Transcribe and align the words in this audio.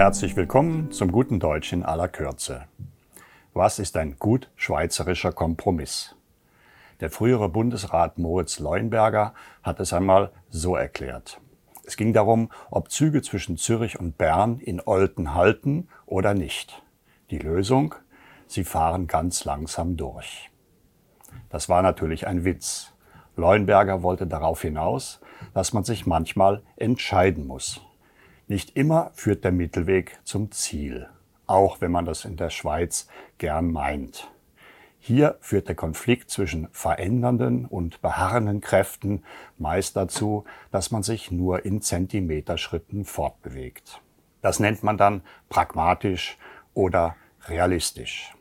Herzlich 0.00 0.34
willkommen 0.34 0.90
zum 0.92 1.12
guten 1.12 1.40
Deutsch 1.40 1.74
in 1.74 1.82
aller 1.82 2.08
Kürze. 2.08 2.64
Was 3.52 3.78
ist 3.78 3.98
ein 3.98 4.16
gut 4.18 4.50
schweizerischer 4.56 5.30
Kompromiss? 5.30 6.16
Der 7.00 7.10
frühere 7.10 7.50
Bundesrat 7.50 8.16
Moritz 8.16 8.60
Leuenberger 8.60 9.34
hat 9.62 9.78
es 9.78 9.92
einmal 9.92 10.32
so 10.48 10.74
erklärt. 10.74 11.38
Es 11.84 11.98
ging 11.98 12.14
darum, 12.14 12.50
ob 12.70 12.90
Züge 12.90 13.20
zwischen 13.20 13.58
Zürich 13.58 14.00
und 14.00 14.16
Bern 14.16 14.58
in 14.60 14.80
Olten 14.80 15.34
halten 15.34 15.88
oder 16.06 16.32
nicht. 16.32 16.82
Die 17.30 17.38
Lösung? 17.38 17.94
Sie 18.46 18.64
fahren 18.64 19.06
ganz 19.06 19.44
langsam 19.44 19.98
durch. 19.98 20.48
Das 21.50 21.68
war 21.68 21.82
natürlich 21.82 22.26
ein 22.26 22.46
Witz. 22.46 22.94
Leuenberger 23.36 24.02
wollte 24.02 24.26
darauf 24.26 24.62
hinaus, 24.62 25.20
dass 25.52 25.74
man 25.74 25.84
sich 25.84 26.06
manchmal 26.06 26.62
entscheiden 26.76 27.46
muss. 27.46 27.82
Nicht 28.50 28.76
immer 28.76 29.12
führt 29.14 29.44
der 29.44 29.52
Mittelweg 29.52 30.18
zum 30.24 30.50
Ziel, 30.50 31.08
auch 31.46 31.80
wenn 31.80 31.92
man 31.92 32.04
das 32.04 32.24
in 32.24 32.36
der 32.36 32.50
Schweiz 32.50 33.06
gern 33.38 33.70
meint. 33.70 34.28
Hier 34.98 35.36
führt 35.40 35.68
der 35.68 35.76
Konflikt 35.76 36.30
zwischen 36.30 36.66
verändernden 36.72 37.64
und 37.64 38.02
beharrenden 38.02 38.60
Kräften 38.60 39.22
meist 39.56 39.94
dazu, 39.94 40.46
dass 40.72 40.90
man 40.90 41.04
sich 41.04 41.30
nur 41.30 41.64
in 41.64 41.80
Zentimeterschritten 41.80 43.04
fortbewegt. 43.04 44.00
Das 44.42 44.58
nennt 44.58 44.82
man 44.82 44.98
dann 44.98 45.22
pragmatisch 45.48 46.36
oder 46.74 47.14
realistisch. 47.46 48.34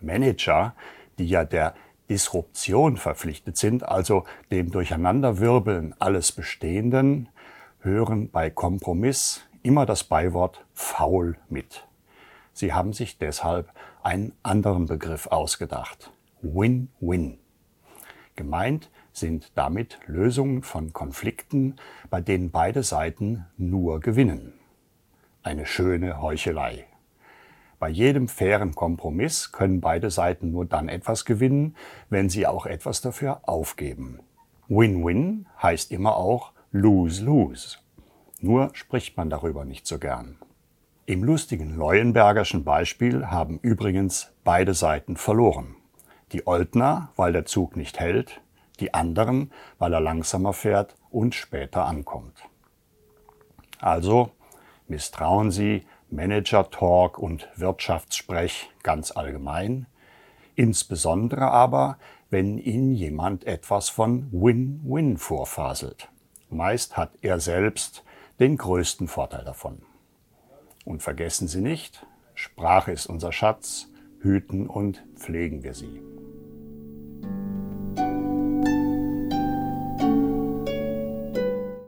Manager, 0.00 0.76
die 1.18 1.26
ja 1.26 1.44
der 1.44 1.74
Disruption 2.08 2.96
verpflichtet 2.96 3.56
sind, 3.56 3.82
also 3.82 4.22
dem 4.52 4.70
Durcheinanderwirbeln 4.70 5.96
alles 5.98 6.30
Bestehenden, 6.30 7.28
hören 7.80 8.30
bei 8.30 8.50
Kompromiss 8.50 9.47
immer 9.62 9.86
das 9.86 10.04
Beiwort 10.04 10.64
faul 10.72 11.36
mit. 11.48 11.86
Sie 12.52 12.72
haben 12.72 12.92
sich 12.92 13.18
deshalb 13.18 13.72
einen 14.02 14.32
anderen 14.42 14.86
Begriff 14.86 15.26
ausgedacht. 15.28 16.10
Win-Win. 16.42 17.38
Gemeint 18.36 18.90
sind 19.12 19.52
damit 19.56 19.98
Lösungen 20.06 20.62
von 20.62 20.92
Konflikten, 20.92 21.76
bei 22.10 22.20
denen 22.20 22.50
beide 22.50 22.82
Seiten 22.82 23.46
nur 23.56 24.00
gewinnen. 24.00 24.54
Eine 25.42 25.66
schöne 25.66 26.20
Heuchelei. 26.20 26.86
Bei 27.78 27.88
jedem 27.88 28.26
fairen 28.26 28.74
Kompromiss 28.74 29.52
können 29.52 29.80
beide 29.80 30.10
Seiten 30.10 30.50
nur 30.50 30.66
dann 30.66 30.88
etwas 30.88 31.24
gewinnen, 31.24 31.76
wenn 32.10 32.28
sie 32.28 32.46
auch 32.46 32.66
etwas 32.66 33.00
dafür 33.00 33.40
aufgeben. 33.48 34.20
Win-Win 34.68 35.46
heißt 35.62 35.92
immer 35.92 36.16
auch 36.16 36.52
Lose-Lose. 36.72 37.78
Nur 38.40 38.70
spricht 38.74 39.16
man 39.16 39.30
darüber 39.30 39.64
nicht 39.64 39.86
so 39.86 39.98
gern. 39.98 40.38
Im 41.06 41.24
lustigen 41.24 41.74
Leuenbergerschen 41.74 42.64
Beispiel 42.64 43.26
haben 43.26 43.58
übrigens 43.60 44.32
beide 44.44 44.74
Seiten 44.74 45.16
verloren. 45.16 45.74
Die 46.32 46.46
Oldner, 46.46 47.10
weil 47.16 47.32
der 47.32 47.46
Zug 47.46 47.76
nicht 47.76 47.98
hält, 47.98 48.40
die 48.78 48.94
anderen, 48.94 49.50
weil 49.78 49.92
er 49.92 50.00
langsamer 50.00 50.52
fährt 50.52 50.94
und 51.10 51.34
später 51.34 51.86
ankommt. 51.86 52.36
Also 53.80 54.30
misstrauen 54.86 55.50
Sie 55.50 55.86
Manager-Talk 56.10 57.18
und 57.18 57.48
Wirtschaftssprech 57.56 58.70
ganz 58.82 59.10
allgemein, 59.10 59.86
insbesondere 60.54 61.50
aber, 61.50 61.98
wenn 62.30 62.58
Ihnen 62.58 62.92
jemand 62.94 63.44
etwas 63.44 63.88
von 63.88 64.28
Win-Win 64.30 65.16
vorfaselt. 65.16 66.08
Meist 66.50 66.96
hat 66.96 67.12
er 67.22 67.40
selbst 67.40 68.04
den 68.38 68.56
größten 68.56 69.08
Vorteil 69.08 69.44
davon. 69.44 69.82
Und 70.84 71.02
vergessen 71.02 71.48
Sie 71.48 71.60
nicht, 71.60 72.06
Sprache 72.34 72.92
ist 72.92 73.06
unser 73.06 73.32
Schatz, 73.32 73.88
hüten 74.20 74.66
und 74.66 75.02
pflegen 75.16 75.62
wir 75.62 75.74
sie. 75.74 76.00